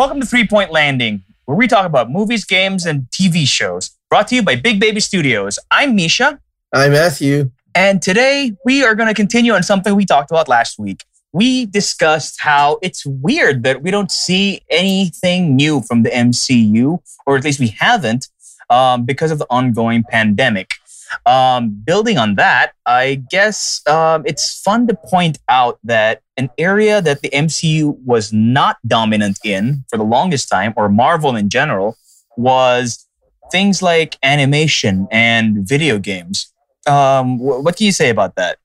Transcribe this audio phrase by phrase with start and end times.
[0.00, 3.90] Welcome to Three Point Landing, where we talk about movies, games, and TV shows.
[4.08, 5.58] Brought to you by Big Baby Studios.
[5.70, 6.40] I'm Misha,
[6.72, 7.50] I'm Matthew.
[7.74, 11.04] and today we are going to continue on something we talked about last week.
[11.34, 17.36] We discussed how it's weird that we don't see anything new from the MCU, or
[17.36, 18.28] at least we haven't,
[18.70, 20.70] um, because of the ongoing pandemic.
[21.26, 27.02] Um, building on that, I guess um, it's fun to point out that an area
[27.02, 31.96] that the MCU was not dominant in for the longest time, or Marvel in general,
[32.36, 33.06] was
[33.50, 36.52] things like animation and video games.
[36.86, 38.58] Um, wh- what do you say about that?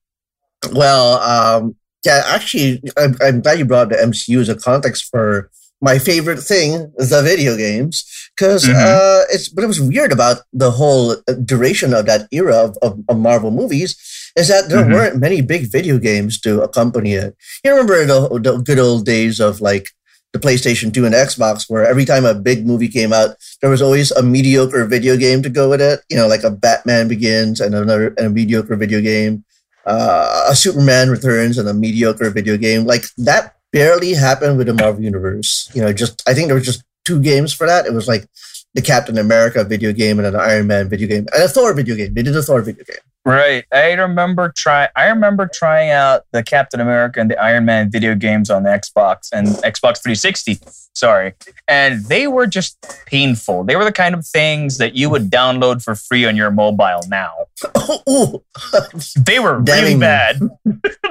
[0.72, 5.50] Well, um, yeah, actually, I'm, I'm glad you brought the MCU as a context for
[5.82, 8.04] my favorite thing, the video games,
[8.36, 8.74] because Mhm.
[8.74, 9.48] uh, it's.
[9.48, 13.16] But it was weird about the whole uh, duration of that era of, of, of
[13.18, 13.96] Marvel movies
[14.36, 14.92] is that there Mhm.
[14.92, 17.34] weren't many big video games to accompany it.
[17.64, 19.88] You remember the, the good old days of like
[20.32, 23.80] the PlayStation 2 and Xbox, where every time a big movie came out, there was
[23.80, 26.00] always a mediocre video game to go with it.
[26.10, 29.44] You know, like a Batman Begins and another and a mediocre video game,
[29.86, 32.84] uh, a Superman Returns and a mediocre video game.
[32.84, 35.70] Like that barely happened with the Marvel Universe.
[35.74, 37.86] You know, just I think there was just two games for that.
[37.86, 38.26] It was like
[38.74, 41.96] the Captain America video game and an Iron Man video game and a Thor video
[41.96, 42.12] game.
[42.12, 42.98] They did a Thor video game.
[43.24, 43.64] Right.
[43.72, 44.88] I remember try.
[44.94, 48.70] I remember trying out the Captain America and the Iron Man video games on the
[48.70, 50.60] Xbox and Xbox 360.
[50.94, 51.34] Sorry,
[51.66, 53.64] and they were just painful.
[53.64, 57.02] They were the kind of things that you would download for free on your mobile
[57.08, 57.32] now.
[57.88, 58.42] Oh.
[58.72, 58.88] oh.
[59.16, 60.40] They were really bad.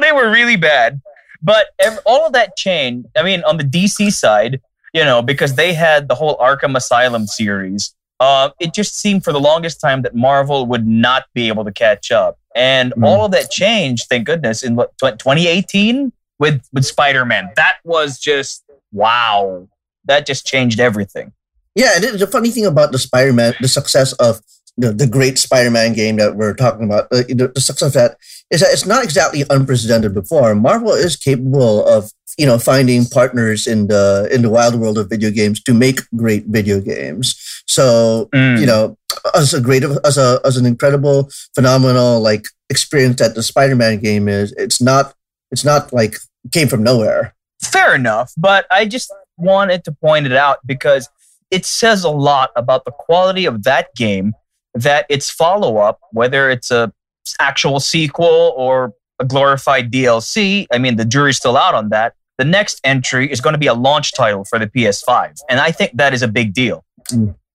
[0.02, 1.02] they were really bad.
[1.42, 3.08] But ev- all of that changed.
[3.16, 4.62] I mean, on the DC side,
[4.94, 7.94] you know, because they had the whole Arkham Asylum series.
[8.22, 11.72] Uh, it just seemed for the longest time that Marvel would not be able to
[11.72, 13.06] catch up, and Mm.
[13.06, 14.06] all of that changed.
[14.10, 17.50] Thank goodness in what, 2018 with with Spider Man.
[17.58, 19.68] That was just wow.
[20.06, 21.34] That just changed everything.
[21.76, 24.40] Yeah, and the funny thing about the Spider-Man, the success of
[24.78, 27.24] the, the great Spider-Man game that we're talking about, uh,
[27.58, 28.18] success of that
[28.52, 30.54] is that it's not exactly unprecedented before.
[30.56, 35.10] Marvel is capable of you know finding partners in the in the wild world of
[35.10, 37.36] video games to make great video games.
[37.68, 38.60] So Mm.
[38.60, 38.98] you know,
[39.34, 44.28] as a great as a as an incredible, phenomenal like experience that the Spider-Man game
[44.28, 45.14] is, it's not
[45.52, 46.18] it's not like
[46.52, 47.34] came from nowhere.
[47.64, 51.10] fair enough, but I just wanted to point it out because
[51.50, 54.34] it says a lot about the quality of that game
[54.76, 56.92] that its follow up, whether it's a
[57.40, 62.14] actual sequel or a glorified DLC, I mean the jury's still out on that.
[62.38, 65.72] The next entry is going to be a launch title for the PS5, and I
[65.72, 66.84] think that is a big deal.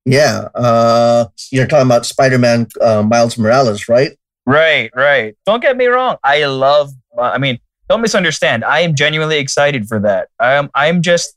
[0.07, 4.13] Yeah, uh, you're talking about Spider-Man uh, Miles Morales, right?
[4.47, 5.37] Right, right.
[5.45, 6.17] Don't get me wrong.
[6.25, 6.91] I love.
[7.19, 8.65] I mean, don't misunderstand.
[8.65, 10.29] I am genuinely excited for that.
[10.39, 10.71] I'm.
[10.75, 11.37] I'm just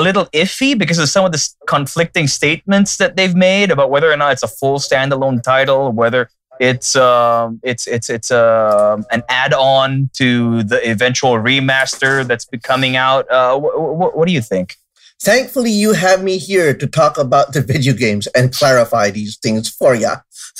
[0.00, 4.10] a little iffy because of some of the conflicting statements that they've made about whether
[4.10, 6.28] or not it's a full standalone title, whether
[6.58, 12.96] it's um, it's it's it's um, an add-on to the eventual remaster that's be coming
[12.96, 13.30] out.
[13.30, 14.76] Uh, wh- wh- what do you think?
[15.22, 19.68] Thankfully, you have me here to talk about the video games and clarify these things
[19.68, 20.12] for you.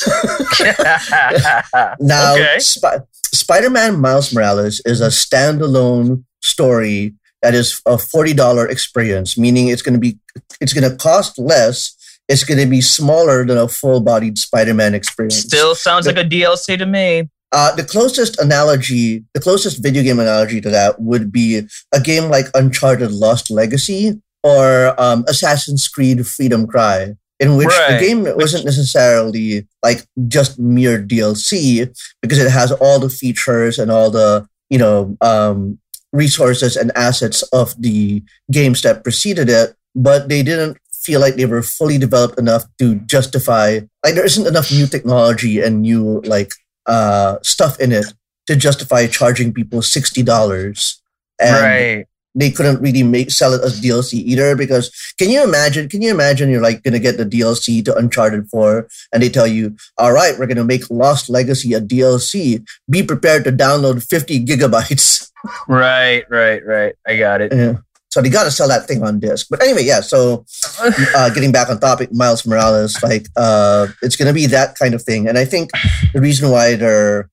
[2.00, 2.59] Now, okay.
[2.61, 9.69] Sp- Spider-Man Miles Morales is a standalone story that is a forty dollar experience, meaning
[9.69, 10.19] it's going to be
[10.61, 11.97] it's going to cost less.
[12.28, 15.41] It's going to be smaller than a full-bodied Spider-Man experience.
[15.41, 17.29] Still sounds like a DLC to me.
[17.50, 22.31] Uh, the closest analogy, the closest video game analogy to that would be a game
[22.31, 28.25] like Uncharted Lost Legacy or um, Assassin's Creed Freedom Cry, in which Right, the game
[28.37, 31.93] wasn't necessarily like just mere DLC
[32.23, 35.81] because it has all the features and all the you know um,
[36.12, 41.47] resources and assets of the games that preceded it, but they didn't feel like they
[41.47, 46.53] were fully developed enough to justify like there isn't enough new technology and new like
[46.87, 48.12] uh, stuff in it
[48.46, 51.00] to justify charging people sixty dollars.
[51.40, 52.06] And right.
[52.35, 55.88] They couldn't really make sell it as DLC either because can you imagine?
[55.88, 59.47] Can you imagine you're like gonna get the DLC to Uncharted Four and they tell
[59.47, 62.65] you, all right, we're gonna make Lost Legacy a DLC.
[62.88, 65.27] Be prepared to download fifty gigabytes.
[65.69, 66.94] Right, right, right.
[67.06, 67.50] I got it.
[67.50, 67.79] Yeah.
[68.11, 69.47] So they got to sell that thing on disc.
[69.49, 70.00] But anyway, yeah.
[70.00, 70.44] So
[71.17, 74.94] uh, getting back on topic, Miles Morales, like uh, it's going to be that kind
[74.94, 75.29] of thing.
[75.29, 75.71] And I think
[76.12, 77.31] the reason why they're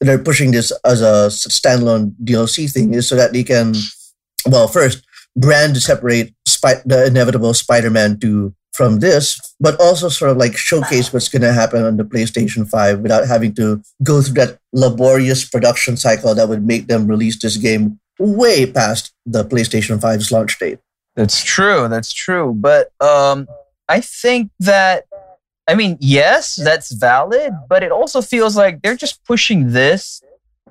[0.00, 3.74] they're pushing this as a standalone DLC thing is so that they can,
[4.46, 5.04] well, first
[5.36, 10.56] brand to separate Spi- the inevitable Spider-Man two from this, but also sort of like
[10.56, 14.58] showcase what's going to happen on the PlayStation 5 without having to go through that
[14.72, 20.30] laborious production cycle that would make them release this game way past the PlayStation 5's
[20.30, 20.78] launch date.
[21.16, 21.88] That's true.
[21.88, 22.54] That's true.
[22.54, 23.48] But um,
[23.88, 25.06] I think that,
[25.66, 30.22] I mean, yes, that's valid, but it also feels like they're just pushing this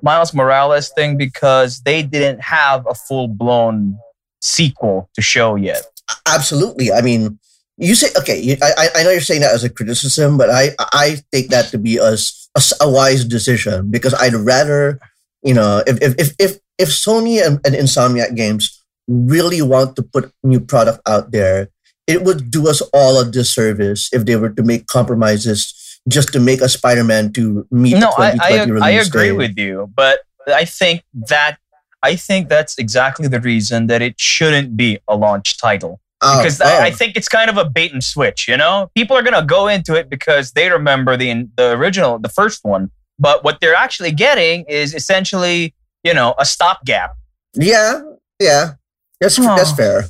[0.02, 3.98] Miles Morales thing because they didn't have a full blown
[4.40, 5.82] sequel to show yet.
[6.26, 6.92] Absolutely.
[6.92, 7.38] I mean,
[7.76, 8.56] you say okay.
[8.62, 11.78] I I know you're saying that as a criticism, but I I take that to
[11.78, 12.14] be a,
[12.54, 15.00] a, a wise decision because I'd rather
[15.42, 20.02] you know if if if if, if Sony and, and Insomniac Games really want to
[20.02, 21.68] put new product out there,
[22.06, 25.72] it would do us all a disservice if they were to make compromises
[26.08, 29.32] just to make a Spider-Man to meet no, the 2020 I, I, I agree date.
[29.32, 31.58] with you, but I think that
[32.02, 36.60] I think that's exactly the reason that it shouldn't be a launch title Oh, because
[36.60, 36.66] oh.
[36.66, 38.46] I, I think it's kind of a bait and switch.
[38.48, 42.28] You know, people are gonna go into it because they remember the the original, the
[42.28, 45.74] first one, but what they're actually getting is essentially,
[46.04, 47.14] you know, a stopgap.
[47.54, 48.02] yeah,
[48.38, 48.72] yeah,
[49.20, 49.56] that's Oh.
[49.56, 50.04] that's fair.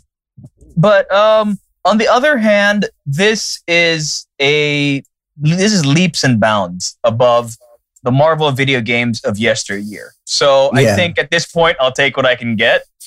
[0.77, 5.03] But um, on the other hand, this is a
[5.41, 7.57] this is leaps and bounds above
[8.03, 10.15] the Marvel video games of yesteryear.
[10.25, 12.83] So I think at this point, I'll take what I can get.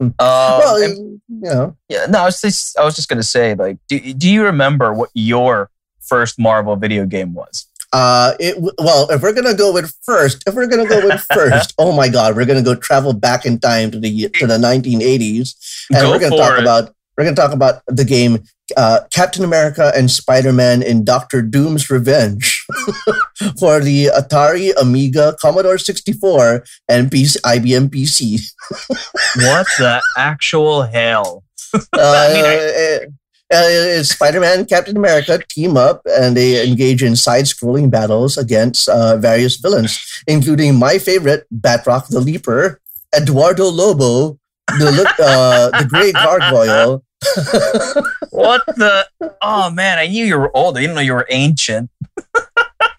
[0.00, 3.54] Um, well, and- you know, yeah, no, I was just I was just gonna say,
[3.54, 5.70] like, do, do you remember what your
[6.00, 7.66] first Marvel video game was?
[7.92, 11.74] uh, it well, if we're gonna go with first, if we're gonna go with first,
[11.78, 15.86] oh my god, we're gonna go travel back in time to the to the 1980s,
[15.90, 16.62] and Go we're gonna talk it.
[16.62, 18.44] about we're gonna talk about the game
[18.76, 22.64] uh, Captain America and Spider Man in Doctor Doom's Revenge
[23.58, 28.40] for the Atari, Amiga, Commodore 64, and PC, IBM PC.
[29.36, 31.42] What the actual hell?
[31.74, 33.18] Uh, I mean,
[33.52, 38.38] uh, Spider Man and Captain America team up and they engage in side scrolling battles
[38.38, 42.80] against uh, various villains, including my favorite, Batroc the Leaper,
[43.16, 44.38] Eduardo Lobo,
[44.68, 47.02] the, uh, the Grey Gargoyle.
[48.30, 49.06] What the?
[49.42, 50.76] Oh man, I knew you were old.
[50.78, 51.90] I didn't know you were ancient.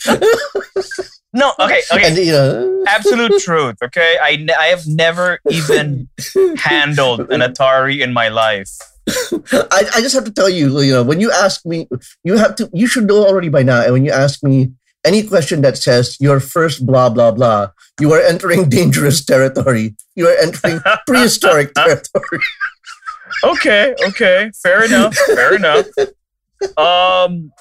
[1.33, 2.07] no, okay, okay.
[2.07, 3.77] And, you know, Absolute truth.
[3.83, 6.09] Okay, I ne- I have never even
[6.57, 8.69] handled an Atari in my life.
[9.07, 11.87] I, I just have to tell you, you know, when you ask me,
[12.23, 13.81] you have to, you should know already by now.
[13.81, 14.71] And when you ask me
[15.05, 19.95] any question that says your first blah, blah, blah, you are entering dangerous territory.
[20.15, 22.39] You are entering prehistoric territory.
[23.43, 25.85] Okay, okay, fair enough, fair enough.
[26.77, 27.51] Um,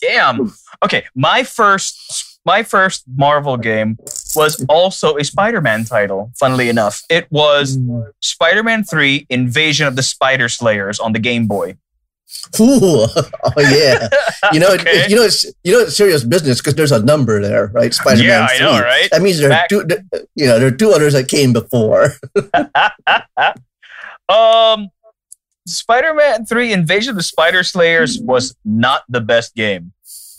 [0.00, 0.52] damn.
[0.82, 3.98] Okay, my first, my first Marvel game
[4.34, 6.30] was also a Spider-Man title.
[6.38, 7.78] Funnily enough, it was
[8.22, 11.76] Spider-Man Three: Invasion of the Spider Slayers on the Game Boy.
[12.60, 14.08] Ooh, oh yeah.
[14.52, 14.90] You know, Okay.
[15.00, 17.92] it, you know, it's you know, it's serious business because there's a number there, right?
[17.92, 18.26] Spider-Man.
[18.26, 18.80] yeah, I know, 3.
[18.86, 19.08] right?
[19.10, 19.84] That means there are two.
[20.36, 22.12] You know, there are two others that came before.
[24.28, 24.88] um,
[25.66, 29.92] Spider-Man 3 Invasion of the Spider Slayers was not the best game.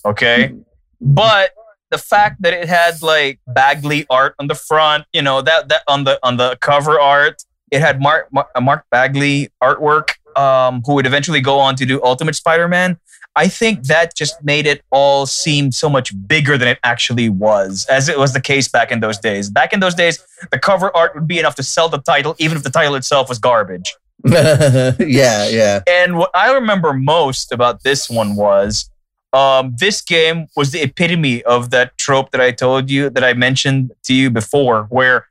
[0.06, 0.54] Okay.
[1.02, 1.52] But
[1.92, 5.82] the fact that it had like Bagley art on the front, you know, that that
[5.88, 11.06] on the on the cover art, it had Mark Mark, Bagley artwork, um, who would
[11.06, 13.00] eventually go on to do Ultimate Spider-Man.
[13.36, 17.86] I think that just made it all seem so much bigger than it actually was,
[17.90, 19.50] as it was the case back in those days.
[19.50, 20.20] Back in those days,
[20.52, 23.30] the cover art would be enough to sell the title, even if the title itself
[23.30, 23.96] was garbage.
[24.26, 25.82] yeah, yeah.
[25.88, 28.90] And what I remember most about this one was
[29.32, 33.34] um, this game was the epitome of that trope that I told you, that I
[33.34, 35.28] mentioned to you before, where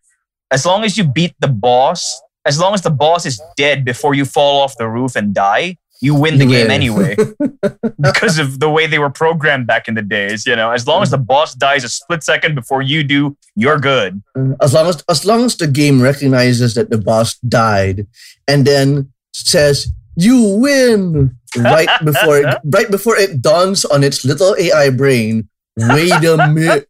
[0.51, 4.15] as long as you beat the boss, as long as the boss is dead before
[4.15, 6.71] you fall off the roof and die, you win the You game win.
[6.71, 7.17] anyway.
[8.01, 10.47] because of the way they were programmed back in the days.
[10.47, 13.79] You know, as long as the boss dies a split second before you do, you're
[13.79, 14.23] good.
[14.37, 18.07] Mm, as long as as long as the game recognizes that the boss died,
[18.47, 24.55] and then says you win right before it, right before it dawns on its little
[24.59, 25.49] AI brain.
[25.77, 26.89] Wait a minute.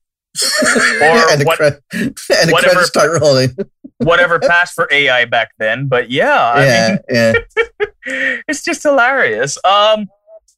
[1.00, 3.56] Or and the, what- cre- and the whatever- credits start rolling.
[3.98, 7.32] Whatever passed for AI back then, but yeah, I yeah, mean, yeah.
[8.48, 9.58] it's just hilarious.
[9.64, 10.08] Um,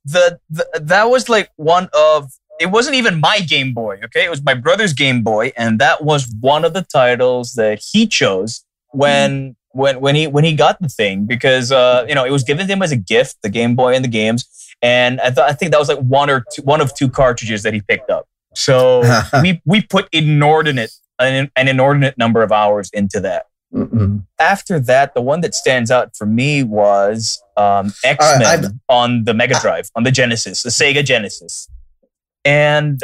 [0.05, 2.31] the, the that was like one of
[2.61, 4.01] it wasn't even my Game Boy.
[4.05, 7.81] Okay, it was my brother's Game Boy, and that was one of the titles that
[7.83, 12.25] he chose when when when he when he got the thing because uh you know
[12.25, 14.49] it was given to him as a gift, the Game Boy and the games,
[14.83, 17.63] and I thought I think that was like one or two, one of two cartridges
[17.63, 18.29] that he picked up.
[18.55, 19.03] So
[19.43, 24.25] we we put inordinate an, an inordinate number of hours into that Mm-mm.
[24.41, 29.25] after that, the one that stands out for me was um, X Men I've- on
[29.25, 31.69] the Mega Drive, on the Genesis, the Sega Genesis.
[32.45, 33.01] And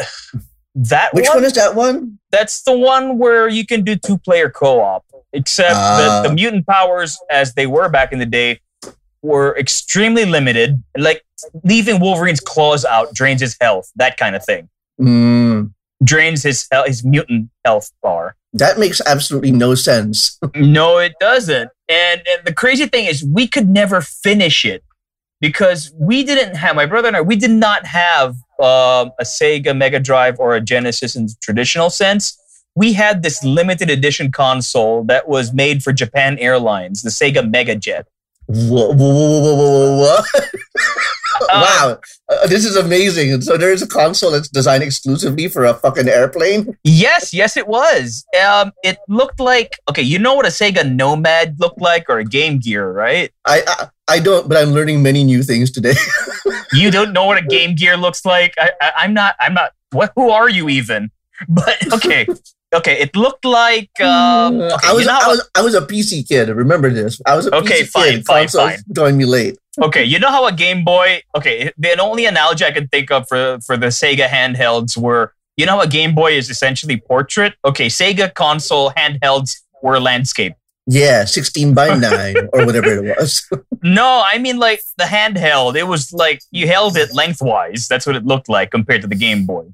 [0.75, 2.19] that Which one, one is that one?
[2.33, 5.05] that's the one where you can do two player co op.
[5.33, 8.61] except that the mutant powers, as they were back in the day,
[9.23, 10.83] were extremely limited.
[10.97, 11.23] Like
[11.65, 14.69] leaving Wolverine's claws out drains his health, that kind of thing.
[15.01, 15.73] Mm,
[16.05, 18.37] Drains his his mutant health bar.
[18.53, 20.39] that makes absolutely no sense.
[20.55, 21.71] No, it doesn't.
[21.89, 24.83] And, and the crazy thing is, we could never finish it
[25.41, 27.21] because we didn't have my brother and I.
[27.21, 31.91] We did not have um, a Sega Mega Drive or a Genesis in the traditional
[31.91, 32.39] sense.
[32.75, 37.75] We had this limited edition console that was made for Japan Airlines, the Sega Mega
[37.77, 38.07] Jet.
[38.49, 40.41] Whoa, whoa, whoa, whoa, whoa, whoa,
[41.49, 43.33] wow, uh, this is amazing.
[43.33, 46.77] And so there's a console that's designed exclusively for a fucking airplane.
[46.85, 48.25] Yes, yes, it was.
[48.45, 50.03] Um, it looked like okay.
[50.03, 53.31] You know what a Sega Nomad looked like, or a Game Gear, right?
[53.45, 55.95] I, I I don't, but I'm learning many new things today.
[56.73, 58.53] You don't know what a Game Gear looks like.
[58.59, 59.37] I, I, I'm not.
[59.41, 59.73] I'm not.
[59.93, 60.13] What?
[60.17, 61.11] Who are you even?
[61.49, 62.27] But okay,
[62.75, 62.99] okay.
[63.01, 63.91] It looked like.
[64.01, 66.49] Um, okay, I was you know I was I was a PC kid.
[66.49, 67.21] Remember this?
[67.27, 68.27] I was a Okay, PC fine, kid.
[68.27, 68.79] fine, fine.
[68.93, 69.57] Joined me late.
[69.83, 70.05] okay.
[70.05, 71.23] You know how a Game Boy.
[71.37, 75.33] Okay, the only analogy I can think of for for the Sega handhelds were.
[75.57, 77.55] You know a Game Boy is essentially portrait.
[77.65, 80.53] Okay, Sega console handhelds were landscape.
[80.89, 83.49] Yeah, 16 by 9 or whatever it was.
[83.83, 85.77] No, I mean like the handheld.
[85.77, 87.87] It was like you held it lengthwise.
[87.89, 89.65] That's what it looked like compared to the Game Boy.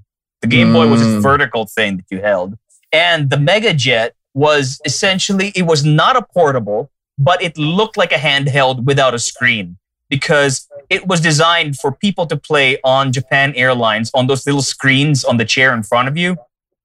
[0.42, 1.22] The Game Boy was this Mm.
[1.22, 2.54] vertical thing that you held.
[2.92, 8.12] And the Mega Jet was essentially it was not a portable, but it looked like
[8.12, 13.54] a handheld without a screen because it was designed for people to play on Japan
[13.56, 16.36] Airlines on those little screens on the chair in front of you.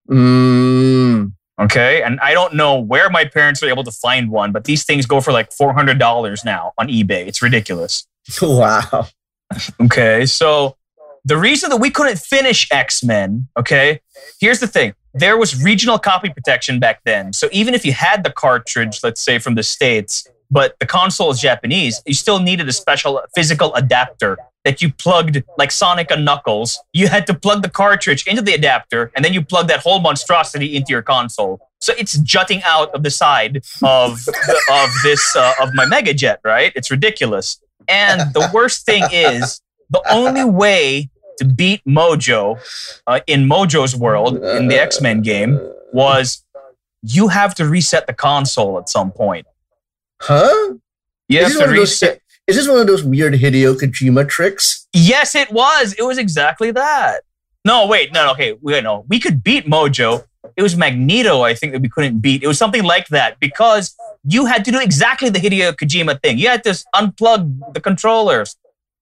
[0.10, 1.34] Mm.
[1.60, 2.02] Okay.
[2.04, 5.06] And I don't know where my parents were able to find one, but these things
[5.06, 7.28] go for like $400 now on eBay.
[7.28, 8.08] It's ridiculous.
[8.42, 9.08] Wow.
[9.80, 10.76] Okay, so
[11.24, 14.02] the reason that we couldn't finish X Men, okay,
[14.40, 17.34] here's the thing: there was regional copy protection back then.
[17.34, 21.30] So even if you had the cartridge, let's say from the states, but the console
[21.32, 26.26] is Japanese, you still needed a special physical adapter that you plugged, like Sonic and
[26.26, 26.80] Knuckles.
[26.94, 30.00] You had to plug the cartridge into the adapter, and then you plug that whole
[30.00, 31.60] monstrosity into your console.
[31.80, 34.20] So it's jutting out of the side of
[34.72, 36.72] of this uh, of my Mega Jet, right?
[36.76, 37.62] It's ridiculous.
[37.88, 42.60] And the worst thing is the only way to beat Mojo
[43.08, 45.60] uh, in Mojo's world in the X Men game
[45.94, 46.44] was
[47.04, 49.46] you have to reset the console at some point.
[50.22, 50.74] Huh?
[51.30, 52.22] You Is have this, to one of those, reset.
[52.48, 54.88] is this one of those weird Hideo Kojima tricks?
[54.94, 55.94] Yes, it was.
[55.98, 57.22] It was exactly that.
[57.66, 59.06] No, wait, no, no, okay, wait, no.
[59.10, 60.24] We could beat Mojo.
[60.56, 62.42] It was Magneto, I think, that we couldn't beat.
[62.42, 66.38] It was something like that because you had to do exactly the Hideo Kojima thing.
[66.38, 68.56] You had to unplug the controllers.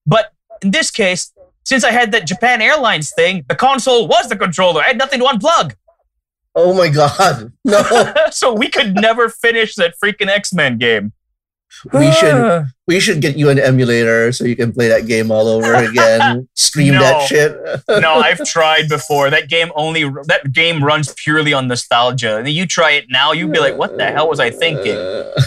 [0.05, 1.31] But in this case,
[1.65, 4.81] since I had that Japan Airlines thing, the console was the controller.
[4.81, 5.73] I had nothing to unplug.
[6.55, 7.51] Oh my god.
[7.65, 8.13] No.
[8.31, 11.13] so we could never finish that freaking X Men game.
[11.91, 12.65] we should ah.
[12.87, 16.47] we should get you an emulator so you can play that game all over again.
[16.55, 16.99] Stream No.
[16.99, 17.57] that shit.
[17.89, 19.31] no, I've tried before.
[19.31, 22.37] That game only that game runs purely on nostalgia.
[22.37, 24.95] And you try it now, you'd be like, "What the hell was I thinking?"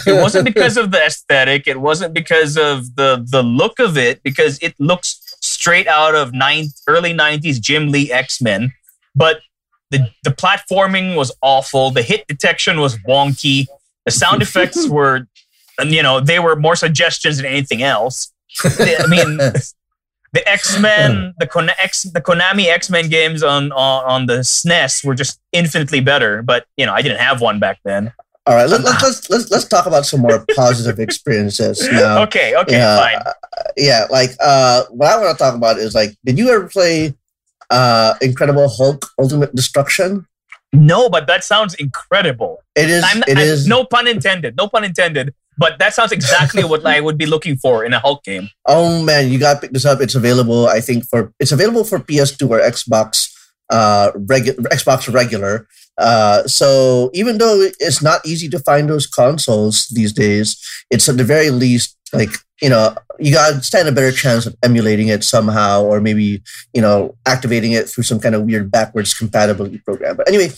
[0.05, 1.67] It wasn't because of the aesthetic.
[1.67, 4.21] It wasn't because of the the look of it.
[4.21, 5.19] Because it looks
[5.59, 8.71] straight out of ninth, early '90s Jim Lee X Men.
[9.15, 9.41] But
[9.91, 11.91] the the platforming was awful.
[11.91, 13.67] The hit detection was wonky.
[14.05, 15.27] The sound effects were,
[15.83, 18.31] you know, they were more suggestions than anything else.
[18.63, 24.05] I mean, the X Men, the Kon- X, the Konami X Men games on, on
[24.05, 26.41] on the SNES were just infinitely better.
[26.41, 28.13] But you know, I didn't have one back then.
[28.45, 32.23] All right, let, let, let's let's let's talk about some more positive experiences now.
[32.23, 33.33] okay, okay, yeah, fine.
[33.77, 37.13] yeah, like uh, what I want to talk about is like, did you ever play
[37.69, 40.25] uh, Incredible Hulk Ultimate Destruction?
[40.71, 42.59] No, but that sounds incredible.
[42.75, 43.03] It is.
[43.05, 43.67] I'm, it I- is.
[43.67, 44.55] no pun intended.
[44.55, 45.33] No pun intended.
[45.57, 48.49] But that sounds exactly what I would be looking for in a Hulk game.
[48.65, 49.99] Oh man, you got to pick this up.
[49.99, 50.67] It's available.
[50.67, 53.29] I think for it's available for PS2 or Xbox
[53.69, 55.67] uh regu- Xbox regular.
[55.99, 60.57] Uh, so even though it's not easy to find those consoles these days,
[60.89, 64.55] it's at the very least like you know you got stand a better chance of
[64.63, 66.41] emulating it somehow, or maybe
[66.73, 70.15] you know activating it through some kind of weird backwards compatibility program.
[70.15, 70.51] But anyway,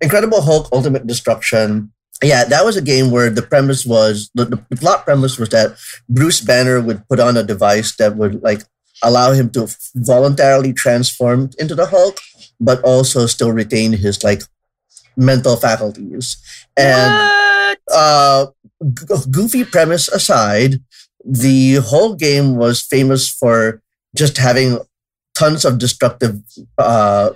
[0.00, 1.92] Incredible Hulk Ultimate Destruction.
[2.22, 5.78] Yeah, that was a game where the premise was the, the plot premise was that
[6.08, 8.62] Bruce Banner would put on a device that would like
[9.02, 12.20] allow him to voluntarily transform into the Hulk,
[12.60, 14.42] but also still retain his like
[15.16, 16.36] mental faculties.
[16.76, 17.78] And what?
[17.92, 18.46] uh,
[18.82, 20.80] g- goofy premise aside,
[21.24, 23.82] the whole game was famous for
[24.16, 24.78] just having
[25.34, 26.40] tons of destructive
[26.78, 27.30] uh,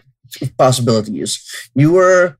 [0.59, 1.43] possibilities.
[1.75, 2.37] You were,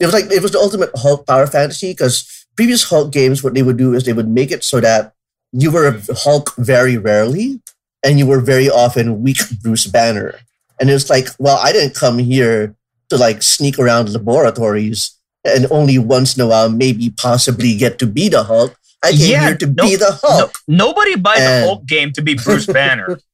[0.00, 3.54] it was like it was the ultimate Hulk power fantasy because previous Hulk games, what
[3.54, 5.14] they would do is they would make it so that
[5.52, 7.60] you were a Hulk very rarely,
[8.04, 10.34] and you were very often weak Bruce Banner.
[10.80, 12.74] And it's like, well, I didn't come here
[13.10, 15.12] to like sneak around laboratories
[15.44, 18.76] and only once in a while maybe possibly get to be the Hulk.
[19.02, 20.58] I came Yeah, here to no- be the Hulk.
[20.66, 23.18] No, nobody buys And- a Hulk game to be Bruce Banner.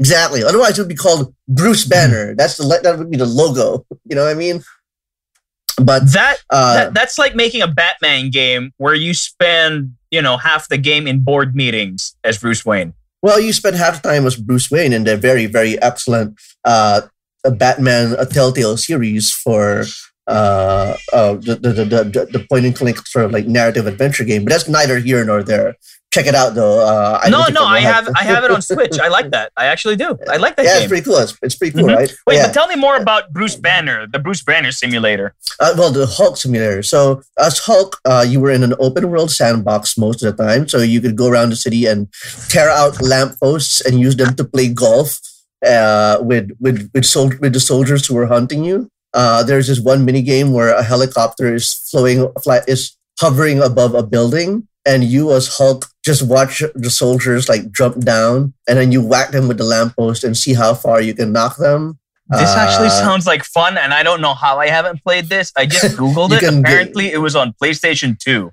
[0.00, 0.44] Exactly.
[0.44, 2.32] Otherwise, it would be called Bruce Banner.
[2.36, 3.84] That's the that would be the logo.
[4.04, 4.62] You know what I mean?
[5.80, 10.36] But that, uh, that that's like making a Batman game where you spend you know
[10.36, 12.94] half the game in board meetings as Bruce Wayne.
[13.22, 17.00] well, you spend half the time as Bruce Wayne in the very very excellent uh,
[17.44, 19.84] Batman a Telltale series for
[20.28, 24.44] uh, uh, the, the, the, the, point and click sort of like narrative adventure game.
[24.44, 25.76] But that's neither here nor there.
[26.10, 26.80] Check it out though.
[26.80, 28.98] Uh, I no, no, I have I have it on Switch.
[28.98, 29.52] I like that.
[29.58, 30.18] I actually do.
[30.30, 31.18] I like that yeah, it's pretty cool.
[31.18, 31.96] It's, it's pretty cool, Mhm.
[31.96, 32.14] right?
[32.26, 32.46] Wait, yeah.
[32.46, 35.34] but tell me more about Bruce Banner, the Bruce Banner simulator.
[35.60, 36.82] Uh, well, the Hulk simulator.
[36.82, 40.66] So, as Hulk, uh, you were in an open world sandbox most of the time.
[40.66, 42.08] So, you could go around the city and
[42.48, 45.20] tear out lampposts and use them to play golf
[45.66, 48.88] uh, with with with, sol- with the soldiers who were hunting you.
[49.14, 53.94] Uh, there's this one mini game where a helicopter is flowing, fly, is hovering above
[53.94, 58.92] a building, and you as Hulk just watch the soldiers like jump down, and then
[58.92, 61.98] you whack them with the lamppost and see how far you can knock them.
[62.30, 65.50] This actually Uh, sounds like fun, and I don't know how I haven't played this.
[65.56, 66.40] I just googled it.
[66.40, 68.52] can get- Apparently, it was on PlayStation Two.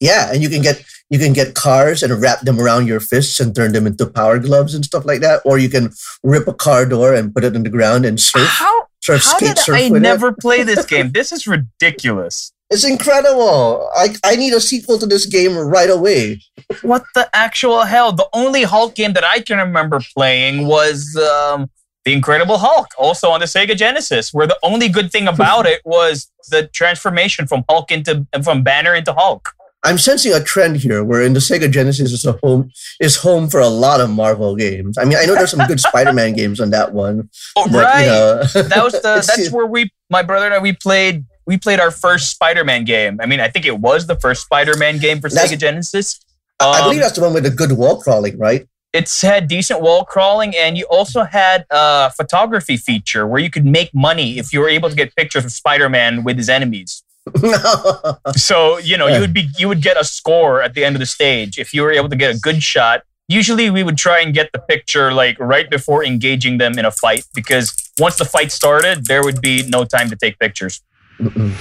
[0.00, 3.38] Yeah, and you can get you can get cars and wrap them around your fists
[3.38, 5.40] and turn them into power gloves and stuff like that.
[5.44, 8.48] Or you can rip a car door and put it in the ground and surf,
[8.48, 11.12] How surf how skate did surf I never play this game?
[11.12, 12.52] This is ridiculous.
[12.70, 13.88] It's incredible.
[13.94, 16.42] I I need a sequel to this game right away.
[16.82, 18.12] What the actual hell?
[18.12, 21.70] The only Hulk game that I can remember playing was um,
[22.04, 25.80] The Incredible Hulk, also on the Sega Genesis, where the only good thing about it
[25.84, 29.54] was the transformation from Hulk into from Banner into Hulk.
[29.86, 33.48] I'm sensing a trend here where in the Sega Genesis is a home is home
[33.48, 34.98] for a lot of Marvel games.
[34.98, 37.30] I mean, I know there's some good Spider-Man games on that one.
[37.54, 38.00] Oh, but, right.
[38.00, 41.56] You know, that was the that's where we my brother and I we played we
[41.56, 43.20] played our first Spider-Man game.
[43.20, 46.18] I mean, I think it was the first Spider-Man game for Sega Genesis.
[46.58, 48.66] I believe Um, that's the one with the good wall crawling, right?
[48.96, 53.66] it's had decent wall crawling, and you also had a photography feature where you could
[53.66, 57.02] make money if you were able to get pictures of Spider-Man with his enemies.
[58.36, 59.14] So you know Yeah.
[59.16, 61.74] you would be you would get a score at the end of the stage if
[61.74, 63.02] you were able to get a good shot.
[63.28, 66.92] Usually we would try and get the picture like right before engaging them in a
[66.92, 70.80] fight because once the fight started, there would be no time to take pictures.
[71.18, 71.52] Mm-mm.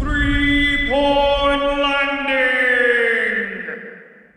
[0.00, 3.62] Three point landing.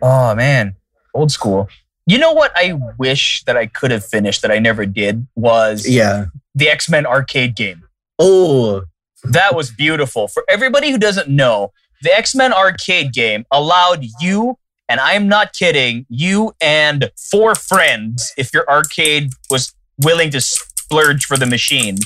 [0.01, 0.75] Oh man,
[1.13, 1.67] old school.
[2.05, 5.87] You know what I wish that I could have finished that I never did was
[5.87, 6.25] yeah.
[6.55, 7.83] the X-Men arcade game.
[8.19, 8.83] Oh,
[9.23, 10.27] That was beautiful.
[10.27, 16.07] For everybody who doesn't know, the X-Men arcade game allowed you and I'm not kidding,
[16.09, 21.97] you and four friends if your arcade was willing to splurge for the machine.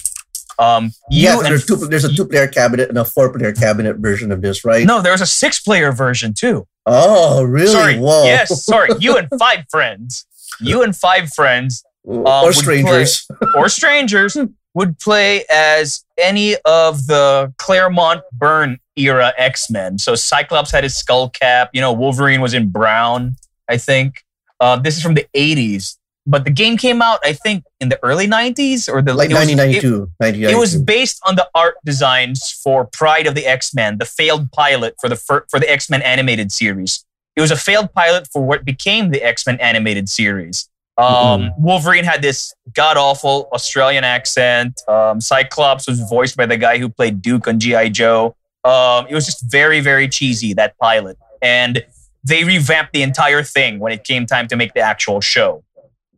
[0.59, 1.41] Um you yeah.
[1.41, 4.85] There's, two, there's a two-player cabinet and a four-player cabinet version of this, right?
[4.85, 6.67] No, there was a six-player version too.
[6.85, 7.71] Oh, really?
[7.71, 7.97] Sorry.
[7.97, 8.25] Whoa.
[8.25, 8.89] Yes, sorry.
[8.99, 10.25] You and five friends.
[10.59, 13.27] You and five friends or would strangers.
[13.55, 14.37] or strangers
[14.73, 19.97] would play as any of the Claremont Byrne era X Men.
[19.97, 21.69] So Cyclops had his skull cap.
[21.73, 23.35] You know, Wolverine was in brown.
[23.69, 24.23] I think
[24.59, 27.99] uh, this is from the '80s, but the game came out I think in the
[28.03, 30.11] early '90s or the like it 1992.
[30.49, 34.05] It, it was based on the art designs for Pride of the X Men, the
[34.05, 37.05] failed pilot for the fir- for the X Men animated series.
[37.35, 40.69] It was a failed pilot for what became the X Men animated series.
[40.97, 44.81] Um, Wolverine had this god awful Australian accent.
[44.87, 48.35] Um, Cyclops was voiced by the guy who played Duke on GI Joe.
[48.63, 51.83] Um, it was just very very cheesy that pilot, and
[52.23, 55.63] they revamped the entire thing when it came time to make the actual show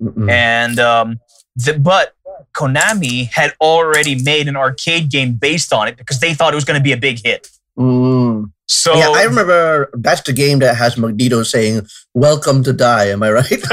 [0.01, 0.29] Mm-mm.
[0.29, 1.19] and um,
[1.55, 2.13] the, but
[2.53, 6.65] Konami had already made an arcade game based on it because they thought it was
[6.65, 7.49] going to be a big hit.
[7.77, 8.51] Mm.
[8.67, 13.07] So yeah, I remember that's the game that has Magneto saying, Welcome to die.
[13.09, 13.63] Am I right?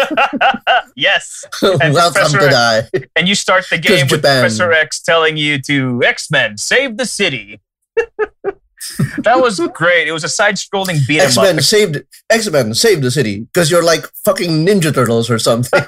[0.96, 2.82] yes, Welcome Professor to die.
[3.16, 4.42] and you start the game with Japan.
[4.42, 7.60] Professor X telling you to X Men save the city.
[9.18, 10.08] that was great.
[10.08, 13.70] It was a side-scrolling beat 'em X Men saved X Men saved the city because
[13.70, 15.82] you're like fucking Ninja Turtles or something.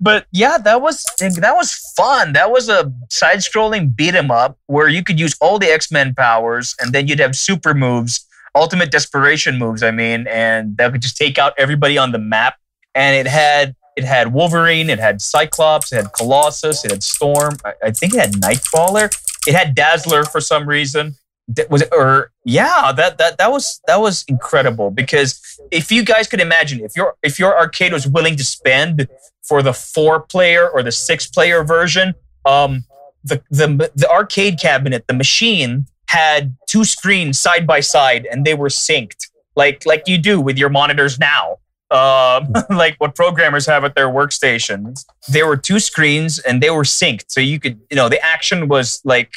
[0.00, 2.32] But yeah, that was that was fun.
[2.32, 6.14] That was a side-scrolling beat 'em up where you could use all the X Men
[6.14, 9.82] powers, and then you'd have super moves, ultimate desperation moves.
[9.82, 12.56] I mean, and that could just take out everybody on the map.
[12.94, 17.56] And it had it had Wolverine, it had Cyclops, it had Colossus, it had Storm.
[17.64, 19.12] I, I think it had Nightcrawler.
[19.46, 21.16] It had Dazzler for some reason.
[21.48, 26.28] That was or yeah, that that that was that was incredible because if you guys
[26.28, 29.08] could imagine if your if your arcade was willing to spend
[29.42, 32.84] for the four player or the six player version, um,
[33.24, 38.54] the the the arcade cabinet, the machine had two screens side by side and they
[38.54, 41.58] were synced like like you do with your monitors now.
[41.90, 45.04] Um, like what programmers have at their workstations.
[45.28, 48.68] There were two screens and they were synced, so you could you know the action
[48.68, 49.32] was like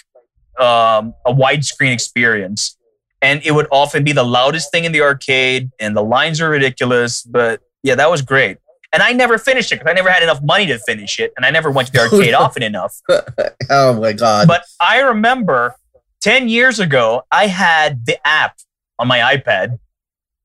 [0.59, 2.77] um, a widescreen experience.
[3.21, 6.49] And it would often be the loudest thing in the arcade, and the lines are
[6.49, 7.21] ridiculous.
[7.21, 8.57] But yeah, that was great.
[8.93, 11.45] And I never finished it because I never had enough money to finish it, and
[11.45, 12.99] I never went to the arcade often enough.
[13.69, 14.47] oh my god!
[14.47, 15.75] But I remember
[16.21, 18.57] 10 years ago, I had the app
[18.97, 19.79] on my iPad.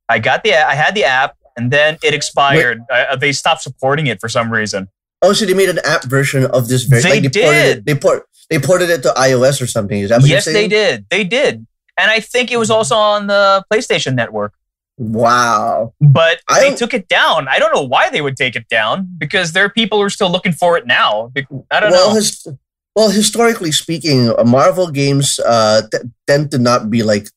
[0.08, 2.82] I got the I had the app and then it expired.
[2.90, 4.88] Uh, they stopped supporting it for some reason.
[5.22, 6.84] Oh, so they made an app version of this.
[6.84, 7.78] Very, They like they did.
[7.78, 9.98] it, they port they ported it to iOS or something.
[9.98, 11.06] Is that Yes, they did.
[11.10, 11.66] They did.
[11.98, 14.52] And I think it was also on the PlayStation Network.
[14.98, 15.94] Wow.
[16.00, 17.48] But I they took it down.
[17.48, 20.10] I don't know why they would take it down because there are people who are
[20.10, 21.32] still looking for it now.
[21.70, 22.14] I don't well, know.
[22.14, 22.46] his,
[22.94, 27.28] well, historically speaking, uh, Marvel games uh, t- tend to not be like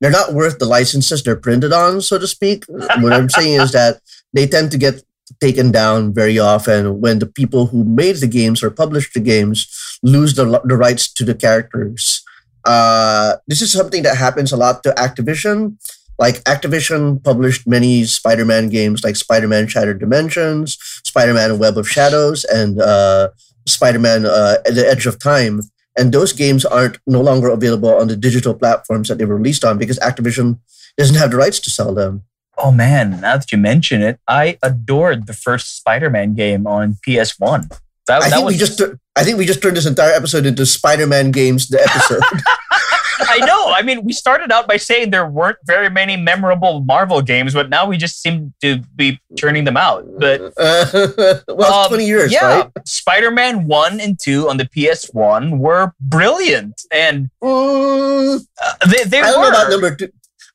[0.00, 2.64] they're not worth the licenses they're printed on, so to speak.
[2.68, 4.00] what I'm saying is that
[4.32, 5.02] they tend to get
[5.40, 9.66] taken down very often when the people who made the games or published the games
[10.02, 12.22] lose the, the rights to the characters.
[12.64, 15.76] Uh, this is something that happens a lot to Activision.
[16.18, 22.80] Like Activision published many Spider-Man games, like Spider-Man Shattered Dimensions, Spider-Man Web of Shadows, and
[22.80, 23.30] uh,
[23.66, 25.60] Spider-Man uh, the Edge of Time.
[25.96, 29.64] And those games aren't no longer available on the digital platforms that they were released
[29.64, 30.58] on because Activision
[30.96, 32.24] doesn't have the rights to sell them.
[32.58, 37.68] Oh man, now that you mention it, I adored the first Spider-Man game on PS1.
[38.06, 38.82] That, I that think was we just
[39.16, 42.22] I think we just turned this entire episode into Spider-Man games the episode.
[43.20, 43.72] I know.
[43.74, 47.68] I mean, we started out by saying there weren't very many memorable Marvel games, but
[47.68, 50.06] now we just seem to be turning them out.
[50.18, 52.70] But Uh, well, um, 20 years, yeah, right?
[52.86, 56.80] Spider-Man 1 and 2 on the PS1 were brilliant.
[56.90, 59.50] And Mm, uh, they, they I don't were.
[59.50, 60.08] know about number two.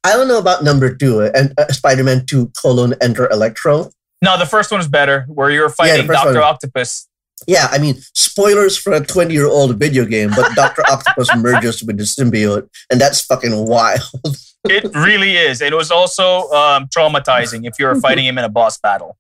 [0.04, 3.92] I don't know about number two and uh, Spider-Man 2 colon enter Electro.
[4.22, 6.34] no, the first one is better, where you're fighting Dr.
[6.34, 6.38] one.
[6.38, 7.08] Octopus.
[7.48, 10.84] Yeah, I mean, spoilers for a 20 year old video game, but Dr.
[10.90, 14.02] Octopus merges with the symbiote, and that's fucking wild.
[14.66, 15.60] It really is.
[15.60, 19.18] It was also um, traumatizing if you were fighting him in a boss battle.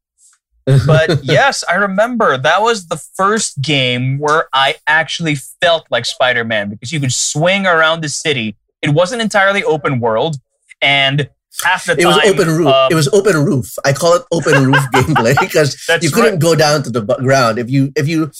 [0.65, 6.45] But yes, I remember that was the first game where I actually felt like Spider
[6.45, 8.55] Man because you could swing around the city.
[8.81, 10.37] It wasn't entirely open world,
[10.83, 11.29] and
[11.63, 12.67] half the it time was open roof.
[12.67, 13.73] um, it was open roof.
[13.85, 16.39] I call it open roof gameplay because you couldn't right.
[16.39, 17.59] go down to the ground.
[17.59, 18.31] If you if you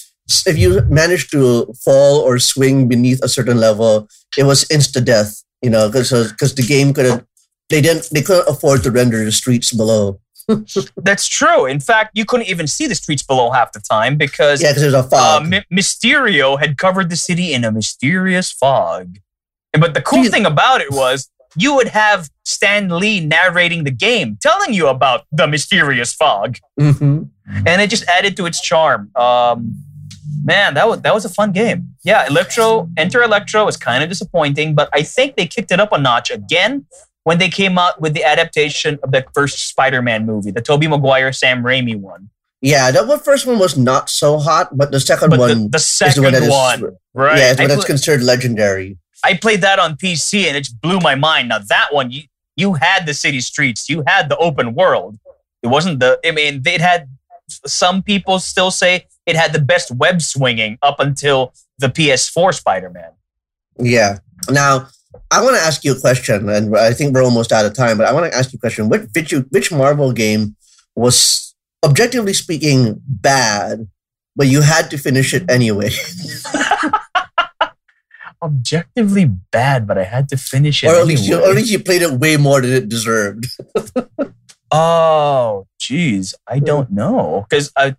[0.45, 5.43] if you managed to fall or swing beneath a certain level, it was insta death.
[5.61, 7.25] You know, because because the game couldn't
[7.69, 10.19] they didn't they couldn't afford to render the streets below.
[10.97, 11.65] That's true.
[11.65, 14.81] In fact, you couldn't even see the streets below half the time because Yeah, because
[14.81, 15.49] there's a uh, fog.
[15.49, 19.19] My- Mysterio had covered the city in a mysterious fog.
[19.73, 23.91] And- But the cool thing about it was you would have Stan Lee narrating the
[23.91, 27.29] game, telling you about the mysterious fog, Mhm.
[27.65, 29.09] and it just added to its charm.
[29.15, 29.75] Um,
[30.43, 31.89] man, that was that was a fun game.
[32.03, 35.91] Yeah, Electro Enter Electro was kind of disappointing, but I think they kicked it up
[35.91, 36.85] a notch again
[37.23, 41.31] when they came out with the adaptation of the first Spider-Man movie, the Tobey Maguire
[41.31, 42.29] Sam Raimi one.
[42.61, 45.77] Yeah, that one first one was not so hot, but the second But one the
[45.77, 47.37] is second the one is one, right?
[47.37, 48.97] yeah, it's one that's considered legendary.
[49.23, 51.49] I played that on PC and it just blew my mind.
[51.49, 52.23] Now that one, you
[52.55, 55.17] you had the city streets, you had the open world.
[55.61, 56.19] It wasn't the.
[56.25, 57.09] I mean, it had.
[57.47, 63.11] Some people still say it had the best web swinging up until the PS4 Spider-Man.
[63.79, 64.19] Yeah.
[64.49, 64.87] Now,
[65.29, 67.97] I want to ask you a question, and I think we're almost out of time.
[67.97, 70.55] But I want to ask you a question: Which which, which Marvel game
[70.95, 73.87] was, objectively speaking, bad,
[74.35, 75.89] but you had to finish it anyway?
[78.43, 80.87] Objectively bad, but I had to finish it.
[80.87, 81.49] or at least you, anyway.
[81.49, 83.45] at least you played it way more than it deserved.
[84.75, 86.65] Oh, geez, I hmm.
[86.65, 87.95] don't know because I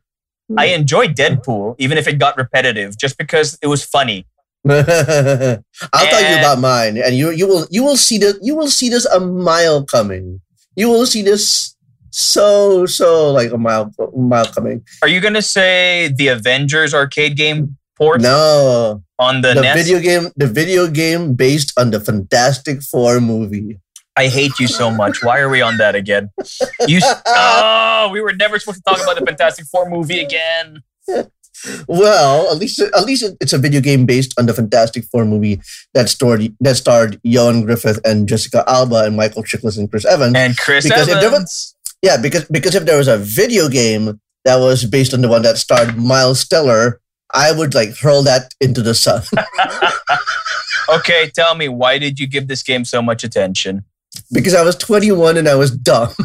[0.49, 0.59] hmm.
[0.59, 4.27] I enjoyed Deadpool even if it got repetitive, just because it was funny.
[4.69, 8.67] I'll tell you about mine, and you you will you will see this you will
[8.67, 10.41] see this a mile coming.
[10.75, 11.77] You will see this
[12.11, 14.83] so so like a mile a mile coming.
[15.01, 19.77] Are you gonna say the Avengers arcade game port No, on the, the NES?
[19.77, 23.81] video game the video game based on the Fantastic Four movie.
[24.16, 25.24] I hate you so much.
[25.24, 26.31] Why are we on that again?
[26.87, 30.83] You oh, we were never supposed to talk about the Fantastic Four movie again.
[31.88, 35.61] Well, at least at least it's a video game based on the Fantastic Four movie
[35.94, 40.35] that starred that starred Ioan Gruffudd and Jessica Alba and Michael Chiklis and Chris Evans.
[40.37, 41.74] And Chris Because if there was- Evans.
[42.03, 45.42] yeah, because because if there was a video game that was based on the one
[45.42, 47.00] that starred Miles Teller,
[47.35, 49.23] I would like hurl that into the sun.
[50.90, 53.85] Okay, tell me, why did you give this game so much attention?
[54.33, 56.12] because I was 21 and I was dumb.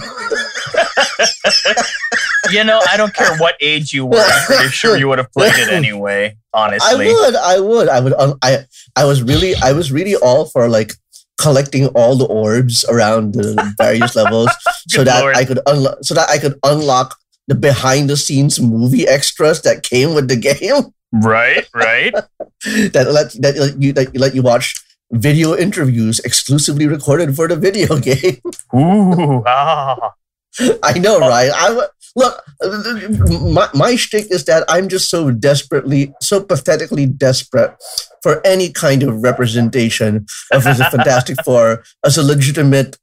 [2.52, 4.18] You know, I don't care what age you were.
[4.18, 6.36] I'm pretty sure you would have played it anyway.
[6.54, 8.14] Honestly, I Honestly, would, I would, I would.
[8.14, 10.94] un- I I was really, I was really all for like
[11.40, 14.50] collecting all the orbs around the various levels,
[14.88, 15.36] so Good that Lord.
[15.36, 17.16] I could unlock, so that I could unlock
[17.48, 20.92] the behind the scenes movie extras that came with the game.
[21.12, 22.14] Right, right.
[22.94, 24.76] that let that let you that let you watch
[25.12, 28.42] video interviews exclusively recorded for the video game.
[28.76, 30.14] Ooh, ah.
[30.84, 31.52] I know, right?
[31.54, 32.44] I look.
[33.42, 37.76] My my shtick is that I'm just so desperately, so pathetically desperate
[38.22, 42.98] for any kind of representation of the Fantastic Four as a legitimate,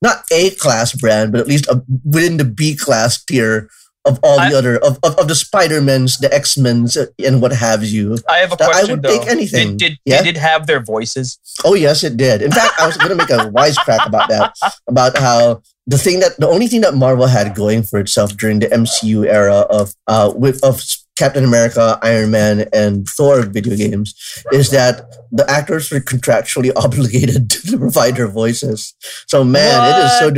[0.00, 3.68] not A class brand, but at least a, within the B class tier
[4.06, 7.42] of all I- the other of, of, of the Spider Mans, the X Men's, and
[7.42, 8.18] what have you.
[8.28, 9.18] I have a That I question would though.
[9.18, 9.76] take anything.
[9.76, 10.18] Did, did Yeah?
[10.22, 11.38] they did have their voices?
[11.64, 12.42] Oh yes, it did.
[12.42, 14.54] In fact, I was going to make a wisecrack about that,
[14.88, 18.58] about how the thing that the only thing that Marvel had going for itself during
[18.60, 20.80] the MCU era of uh with of
[21.16, 24.14] Captain America, Iron Man, and Thor video games
[24.52, 25.00] is that
[25.32, 28.94] the actors were contractually obligated to provide their voices.
[29.26, 30.34] So man, it is so What?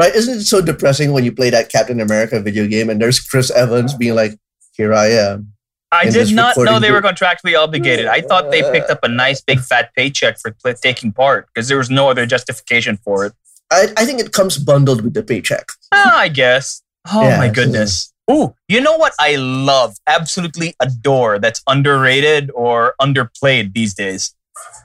[0.00, 0.14] Right.
[0.14, 3.50] Isn't it so depressing when you play that Captain America video game and there's Chris
[3.50, 4.32] Evans being like,
[4.76, 5.52] "Here I am."
[5.92, 8.06] I did not know they were contractually obligated.
[8.06, 11.66] I thought they picked up a nice big fat paycheck for pl- taking part because
[11.68, 13.32] there was no other justification for it.
[13.72, 15.66] I, I think it comes bundled with the paycheck.
[15.92, 16.82] Ah, I guess.
[17.12, 18.12] Oh Yeah, my so- goodness.
[18.30, 24.32] Ooh, you know what I love, absolutely adore that's underrated or underplayed these days?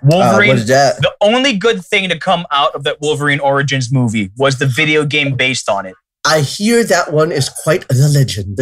[0.04, 0.58] Uh, Wolverine.
[0.68, 0.98] that?
[1.02, 5.06] the only good thing to come out of that Wolverine Origins movie was the video
[5.06, 5.96] game based on it.
[6.26, 8.60] I hear that one is quite a legend.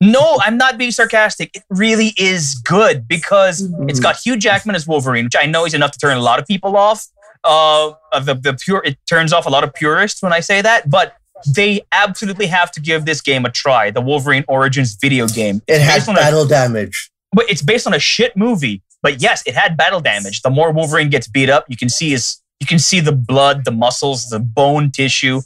[0.00, 1.50] No, I'm not being sarcastic.
[1.54, 5.74] It really is good because it's got Hugh Jackman as Wolverine, which I know is
[5.74, 7.06] enough to turn a lot of people off.
[7.44, 10.62] Uh, of the, the pure, it turns off a lot of purists when I say
[10.62, 11.16] that, but
[11.54, 13.90] they absolutely have to give this game a try.
[13.90, 15.60] The Wolverine Origins video game.
[15.66, 17.10] It has on a- battle damage.
[17.32, 18.82] but it's based on a shit movie.
[19.02, 20.42] But yes, it had battle damage.
[20.42, 23.64] The more Wolverine gets beat up, you can see his you can see the blood,
[23.64, 25.40] the muscles, the bone tissue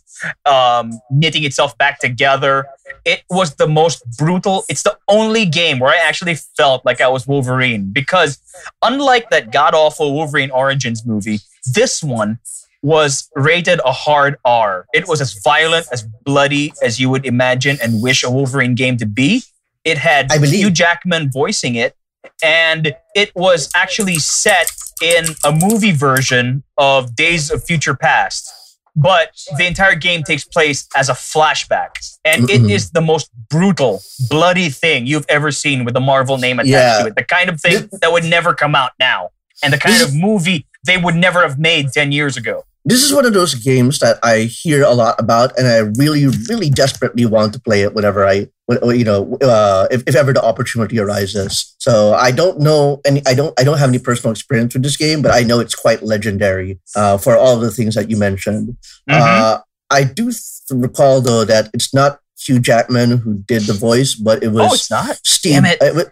[0.45, 2.67] um, knitting itself back together.
[3.07, 4.65] It was the most brutal.
[4.69, 8.39] It's the only game where I actually felt like I was Wolverine because,
[8.83, 11.41] unlike that god awful Wolverine Origins movie,
[11.73, 12.39] this one
[12.83, 14.87] was rated a hard R.
[14.93, 18.99] It was as violent, as bloody as you would imagine and wish a Wolverine game
[18.99, 19.43] to be.
[19.85, 21.97] It had I believe- Hugh Jackman voicing it,
[22.43, 24.71] and it was actually set
[25.03, 28.51] in a movie version of Days of Future Past.
[28.99, 31.91] But the entire game takes place as a flashback,
[32.25, 32.71] and it Mm-mm.
[32.71, 37.03] is the most brutal, bloody thing you've ever seen with the Marvel name attached Yeah.
[37.03, 37.15] to it.
[37.15, 39.31] The kind of thing that would never come out now,
[39.63, 42.65] and the kind of movie they would never have made 10 years ago.
[42.87, 46.27] This is one of those games that I hear a lot about, and I really,
[46.49, 50.45] really desperately want to play it whenever I, you know, uh, if, if ever the
[50.45, 51.75] opportunity arises.
[51.79, 54.97] So I don't know any, I don't, I don't have any personal experience with this
[54.97, 58.77] game, but I know it's quite legendary uh, for all the things that you mentioned.
[59.09, 59.21] Mhm.
[59.21, 64.15] Uh, I do th- recall though that it's not Hugh Jackman who did the voice,
[64.15, 65.21] but it was oh, it's not.
[65.25, 65.53] Steve.
[65.55, 65.79] Damn it.
[65.81, 66.09] It.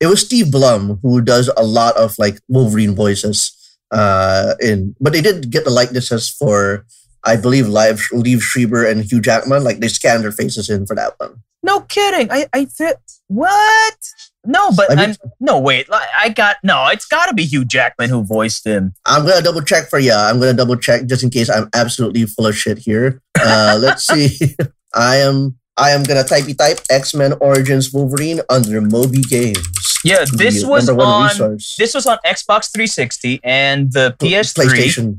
[0.00, 3.54] it was Steve Blum who does a lot of like Wolverine voices.
[3.90, 6.84] Uh, in but they did get the likenesses for
[7.24, 9.64] I believe Live Liev Schreiber and Hugh Jackman.
[9.64, 11.42] Like they scanned their faces in for that one.
[11.62, 12.30] No kidding.
[12.30, 12.94] I, I th-
[13.26, 13.96] what?
[14.44, 15.86] No, but I mean- I'm, no, wait.
[15.92, 16.86] I I got no.
[16.88, 18.94] It's got to be Hugh Jackman who voiced him.
[19.04, 20.12] I'm gonna double check for you.
[20.12, 23.20] I'm gonna double check just in case I'm absolutely full of shit here.
[23.38, 24.56] Uh, let's see.
[24.94, 25.58] I am.
[25.76, 29.58] I am gonna typey type X Men Origins Wolverine under Moby Games.
[30.04, 31.76] Yeah, this was on resource.
[31.76, 34.64] this was on Xbox 360 and the PS3.
[34.66, 35.18] PlayStation.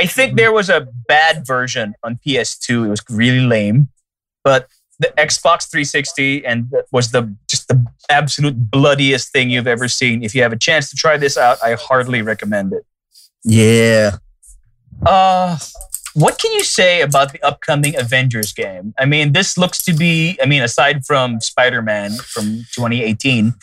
[0.00, 2.86] I think there was a bad version on PS2.
[2.86, 3.88] It was really lame,
[4.42, 4.66] but
[4.98, 10.22] the Xbox 360 and was the just the absolute bloodiest thing you've ever seen.
[10.22, 12.86] If you have a chance to try this out, I hardly recommend it.
[13.44, 14.16] Yeah.
[15.04, 15.58] Uh,
[16.14, 18.94] what can you say about the upcoming Avengers game?
[18.98, 23.54] I mean, this looks to be, I mean, aside from Spider Man from 2018,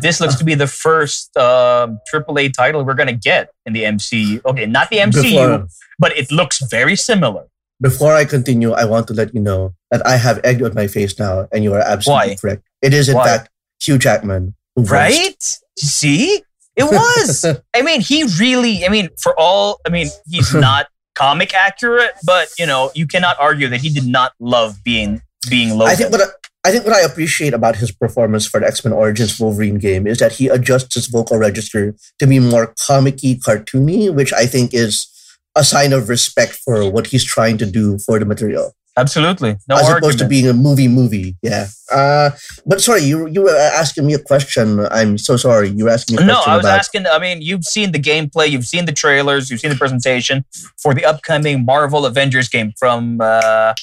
[0.00, 3.82] this looks to be the first um AAA title we're going to get in the
[3.84, 4.44] MCU.
[4.44, 5.66] Okay, not the MCU, Before,
[5.98, 7.46] but it looks very similar.
[7.80, 10.86] Before I continue, I want to let you know that I have egg on my
[10.86, 12.36] face now, and you are absolutely Why?
[12.36, 12.62] correct.
[12.80, 13.24] It is, in Why?
[13.24, 13.50] fact,
[13.82, 15.58] Hugh Jackman Who Right?
[15.78, 16.42] See?
[16.76, 17.44] It was.
[17.74, 20.86] I mean, he really, I mean, for all, I mean, he's not
[21.16, 25.70] comic accurate, but, you know, you cannot argue that he did not love being being
[25.70, 25.92] Logan.
[25.92, 26.26] I think what I,
[26.68, 30.06] I think what I appreciate about his performance for the X Men Origins Wolverine game
[30.06, 34.74] is that he adjusts his vocal register to be more comicky, cartoony, which I think
[34.74, 35.06] is
[35.54, 39.56] a sign of respect for what he's trying to do for the material, Absolutely.
[39.68, 39.98] No as argument.
[40.04, 41.36] opposed to being a movie movie.
[41.42, 41.66] Yeah.
[41.92, 42.30] Uh,
[42.64, 44.80] but sorry, you you were asking me a question.
[44.90, 45.68] I'm so sorry.
[45.68, 46.78] You were asking me a No, I was about.
[46.78, 47.06] asking.
[47.06, 50.44] I mean, you've seen the gameplay, you've seen the trailers, you've seen the presentation
[50.78, 53.74] for the upcoming Marvel Avengers game from uh,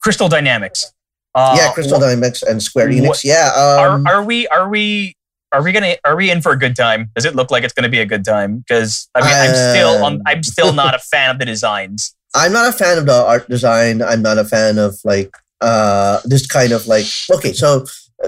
[0.00, 0.92] Crystal Dynamics.
[1.34, 3.06] Uh, yeah, Crystal Dynamics and Square Enix.
[3.08, 3.50] what- yeah.
[3.54, 4.46] Um, are, are we?
[4.48, 5.16] Are we?
[5.52, 5.96] Are we gonna?
[6.04, 7.10] Are we in for a good time?
[7.14, 8.58] Does it look like it's gonna be a good time?
[8.60, 10.22] Because I mean, I'm still on.
[10.26, 12.14] I'm still not a fan of the designs.
[12.34, 14.02] I'm not a fan of the art design.
[14.02, 17.84] I'm not a fan of like uh this kind of like okay, so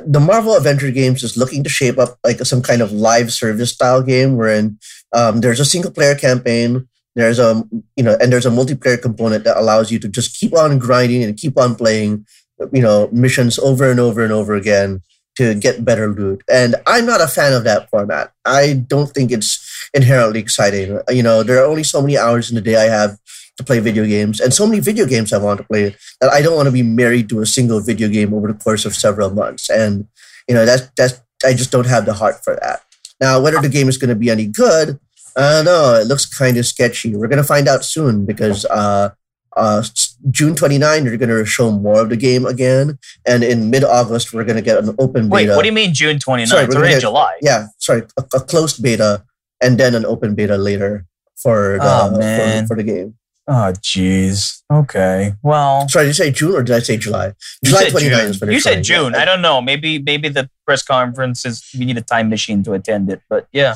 [0.06, 3.70] the Marvel Avengers games is looking to shape up like some kind of live service
[3.70, 4.78] style game wherein
[5.12, 7.62] um, there's a single player campaign, there's a
[7.96, 11.22] you know, and there's a multiplayer component that allows you to just keep on grinding
[11.22, 12.26] and keep on playing,
[12.72, 15.00] you know, missions over and over and over again
[15.36, 16.42] to get better loot.
[16.50, 18.32] And I'm not a fan of that format.
[18.44, 21.00] I don't think it's inherently exciting.
[21.08, 23.18] You know, there are only so many hours in the day I have
[23.56, 26.42] to play video games and so many video games I want to play that I
[26.42, 29.30] don't want to be married to a single video game over the course of several
[29.30, 29.70] months.
[29.70, 30.08] And,
[30.48, 32.82] you know, that's, that's, I just don't have the heart for that.
[33.20, 34.98] Now, whether the game is going to be any good,
[35.36, 35.94] I don't know.
[35.94, 37.14] It looks kind of sketchy.
[37.14, 39.10] We're going to find out soon because, uh,
[39.56, 39.84] uh,
[40.32, 42.98] June 29, they're going to show more of the game again.
[43.24, 45.30] And in mid August, we're going to get an open beta.
[45.30, 46.48] Wait, what do you mean June 29th?
[46.48, 47.38] Sorry, it's already July.
[47.40, 49.22] Yeah, sorry, a, a closed beta
[49.60, 53.14] and then an open beta later for the, Oh, for- for the game.
[53.46, 54.62] Oh, jeez.
[54.72, 55.34] Okay.
[55.42, 57.26] Well, Sorry, did you say June or did I say July?
[57.62, 58.30] you July said 29 June.
[58.30, 58.82] is when they're You said yeah.
[58.82, 59.14] June.
[59.14, 59.60] I don't know.
[59.60, 61.62] Maybe maybe the press conference is.
[61.78, 63.20] We need a time machine to attend it.
[63.28, 63.72] But yeah.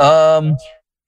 [0.00, 0.56] Um,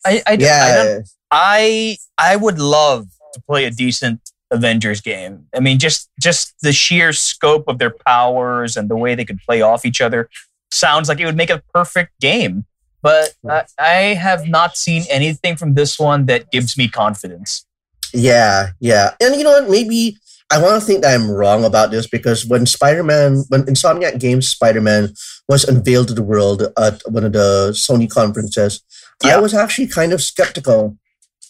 [0.07, 1.01] I I, I don't Yeah,
[1.33, 4.21] I I would love to play a decent
[4.53, 5.47] Avengers game.
[5.55, 9.41] I mean, just just the sheer scope of their powers and the way they could
[9.41, 10.29] play off each other
[10.71, 12.65] sounds like it would make a perfect game.
[13.03, 17.65] But I, I have not seen anything from this one that gives me confidence.
[18.13, 19.15] Yeah, yeah.
[19.21, 19.71] And you know what?
[19.71, 20.17] Maybe
[20.51, 24.19] I want to think that I'm wrong about this because when Spider Man, when Insomniac
[24.19, 25.13] Games Spider Man
[25.49, 28.83] was unveiled to the world at one of the Sony conferences,
[29.23, 29.37] Yeah.
[29.37, 30.97] I was actually kind of skeptical.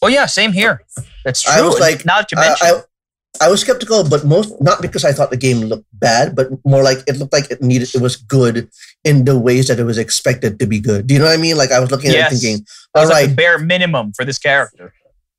[0.02, 0.82] Oh yeah, same here.
[1.24, 1.52] That's true.
[1.52, 2.66] I was like, now that you I, mention,
[3.40, 6.48] I, I was skeptical, but most not because I thought the game looked bad, but
[6.64, 8.68] more like it looked like it needed it was good
[9.04, 11.06] in the ways that it was expected to be good.
[11.06, 11.56] Do you know what I mean?
[11.56, 12.32] Like I was looking at Yes.
[12.32, 14.92] it thinking, all was like the bare minimum for this character.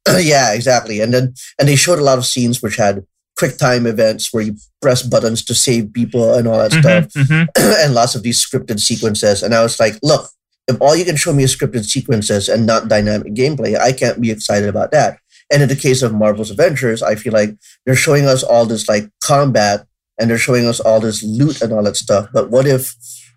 [0.20, 1.00] yeah, exactly.
[1.02, 3.06] And then and they showed a lot of scenes which had
[3.38, 7.48] quick time events where you press buttons to save people and all that stuff, Mhm,
[7.48, 7.84] mhm.
[7.86, 9.42] and lots of these scripted sequences.
[9.44, 10.30] And I was like, look,
[10.68, 14.20] if all you can show me is scripted sequences and not dynamic gameplay, I can't
[14.22, 15.20] be excited about that.
[15.52, 18.88] And in the case of Marvel's Avengers, I feel like they're showing us all this
[18.88, 19.86] like combat
[20.20, 22.28] and they're showing us all this loot and all that stuff.
[22.34, 22.94] But what if,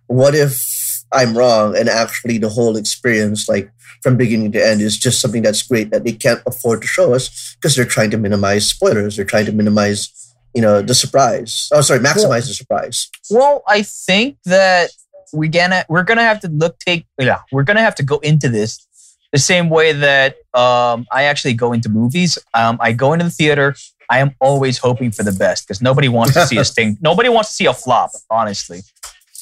[0.08, 0.50] what if
[1.12, 3.70] I'm wrong and actually the whole experience, like
[4.02, 7.14] from beginning to end, is just something that's great that they can't afford to show
[7.14, 9.16] us because they're trying to minimize spoilers.
[9.16, 11.68] They're trying to minimize, you know, the surprise.
[11.72, 13.10] Oh, sorry, maximize the surprise.
[13.30, 14.90] Well, I think that
[15.32, 18.50] we're gonna we're gonna have to look take yeah we're gonna have to go into
[18.50, 18.86] this
[19.32, 22.38] the same way that um, I actually go into movies.
[22.54, 23.74] Um, I go into the theater.
[24.10, 26.98] I am always hoping for the best because nobody wants to see a sting.
[27.00, 28.82] Nobody wants to see a flop, honestly.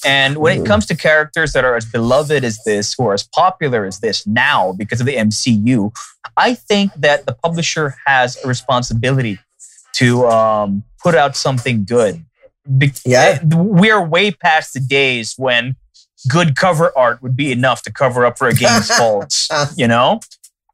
[0.05, 3.85] And when it comes to characters that are as beloved as this, or as popular
[3.85, 5.93] as this now because of the MCU,
[6.37, 9.39] I think that the publisher has a responsibility
[9.95, 12.25] to um, put out something good.
[12.79, 13.41] Be- Yeah.
[13.45, 15.77] we're way past the days when
[16.29, 19.49] good cover art would be enough to cover up for a game's faults.
[19.77, 20.21] You know,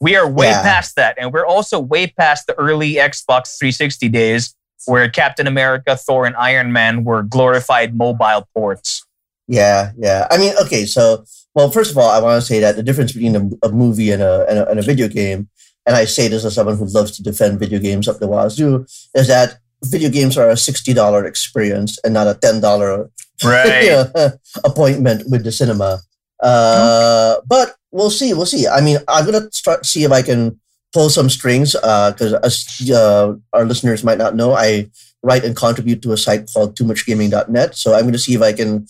[0.00, 0.62] we are way Yeah.
[0.62, 4.54] past that, and we're also way past the early Xbox 360 days
[4.86, 9.04] where Captain America, Thor, and Iron Man were glorified mobile ports.
[9.48, 10.26] Yeah, yeah.
[10.30, 11.24] I mean, okay, so
[11.54, 14.10] well, first of all, I want to say that the difference between a, a movie
[14.10, 15.48] and a, and a and a video game,
[15.86, 18.84] and I say this as someone who loves to defend video games up the wazoo,
[19.14, 23.10] is that video games are a sixty dollar experience and not a ten dollar
[24.64, 26.00] appointment with the cinema.
[26.42, 28.34] Uh, But we'll see.
[28.34, 28.66] We'll see.
[28.66, 30.58] I mean, I'm gonna start see if I can
[30.92, 34.90] pull some strings because as uh, our listeners might not know, I
[35.22, 37.74] write and contribute to a site called toomuchgaming.net.
[37.76, 38.86] So I'm going to see if I can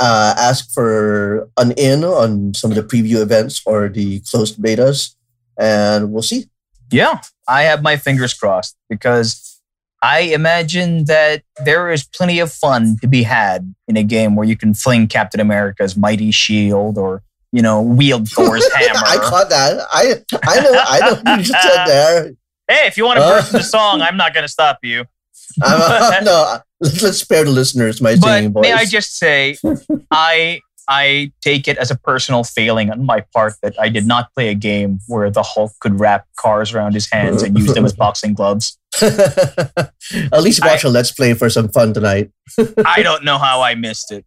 [0.00, 5.14] uh, ask for an in on some of the preview events or the closed betas,
[5.58, 6.46] and we'll see.
[6.90, 9.60] Yeah, I have my fingers crossed because
[10.02, 14.46] I imagine that there is plenty of fun to be had in a game where
[14.46, 17.22] you can fling Captain America's mighty shield or
[17.52, 19.00] you know wield Thor's hammer.
[19.04, 19.86] I caught that.
[19.92, 20.14] I
[20.44, 22.24] I know I know what you just said there.
[22.68, 23.30] hey, if you want to Uh.
[23.40, 25.04] burst the song, I'm not going to stop you.
[25.62, 28.62] I'm, uh, no, let's, spare the listeners my But singing voice.
[28.62, 29.56] may I just say,
[30.10, 34.32] I I take it as a personal failing on my part that I did not
[34.34, 37.84] play a game where the Hulk could wrap cars around his hands and use them
[37.84, 38.78] as boxing gloves.
[39.02, 42.30] At least watch a let's play for some fun tonight.
[42.86, 44.24] I don't know how I missed it.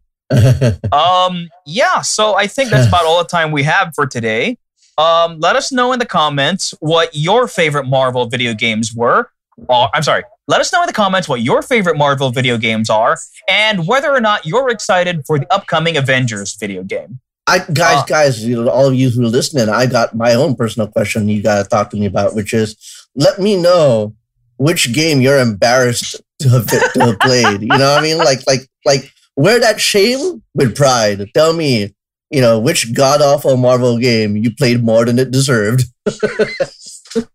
[0.92, 4.58] Um, yeah, so I think that's about all the time we have for today.
[4.98, 9.30] Um, let us know in the comments what your favorite Marvel video games were.
[9.66, 12.90] Or, I'm sorry, let us know in the comments what your favorite Marvel video games
[12.90, 13.16] are
[13.48, 17.20] and whether or not you're excited for the upcoming Avengers video game.
[17.46, 20.34] I guys, Uh, guys, you know, all of you who are listening, I got my
[20.34, 22.76] own personal question you got to talk to me about, which is
[23.14, 24.14] let me know
[24.56, 27.62] which game you're embarrassed to have, to have played.
[27.62, 28.18] You know what I mean?
[28.18, 31.30] Like, like, like, wear that shame with pride.
[31.32, 31.94] Tell me,
[32.30, 35.84] you know, which god awful Marvel game you played more than it deserved.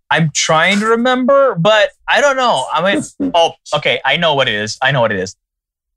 [0.09, 2.65] I'm trying to remember, but I don't know.
[2.71, 3.03] I mean,
[3.36, 4.78] oh, okay, I know what it is.
[4.82, 5.36] I know what it is.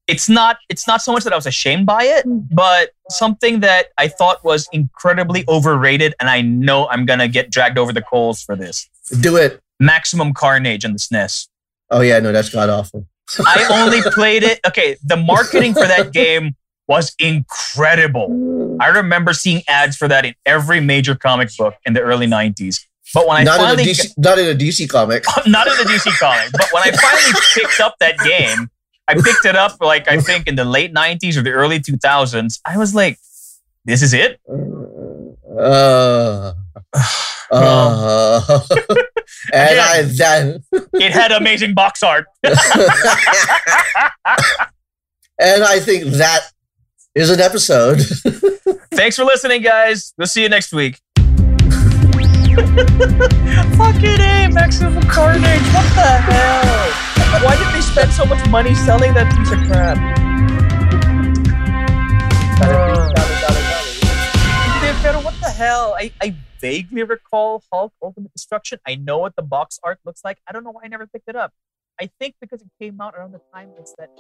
[0.07, 0.57] It's not.
[0.71, 4.43] It's not so much that I was ashamed by it, but something that I thought
[4.43, 8.89] was incredibly overrated, and I know I'm gonna get dragged over the coals for this.
[9.21, 9.61] Do it.
[9.79, 11.49] Maximum Carnage on the SNES.
[11.91, 13.07] Oh yeah, no, that's god awful.
[13.39, 14.61] I only played it.
[14.67, 16.57] Okay, the marketing for that game
[16.87, 18.79] was incredible.
[18.81, 22.87] I remember seeing ads for that in every major comic book in the early '90s.
[23.15, 25.25] But when I Not in a finally DC, not in a DC comic.
[25.47, 28.71] not in a DC comic, but when I finally picked up that game,
[29.07, 32.61] I picked it up like I think in the late '90s or the early 2000s.
[32.65, 33.19] I was like,
[33.85, 34.41] "This is it."
[35.59, 36.53] Uh,
[37.51, 38.61] uh,
[39.53, 40.63] and I then
[40.95, 42.27] It had amazing box art.
[42.45, 42.55] and
[45.41, 46.41] I think that
[47.15, 48.01] is an episode.
[48.93, 50.13] Thanks for listening, guys.
[50.19, 51.01] We'll see you next week.
[53.77, 55.63] Fucking A, Maximum Carnage.
[55.73, 56.91] What the hell?
[57.45, 59.97] Why did they spend so much money selling that piece of crap?
[62.61, 63.13] Uh,
[65.23, 65.95] what the hell?
[65.99, 68.81] I, I vaguely recall Hulk Ultimate Destruction.
[68.87, 70.39] I know what the box art looks like.
[70.49, 71.53] I don't know why I never picked it up.
[72.01, 74.11] I think because it came out around the time it's that.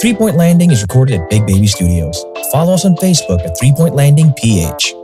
[0.00, 2.24] Three Point Landing is recorded at Big Baby Studios.
[2.52, 4.94] Follow us on Facebook at Three Point Landing PH.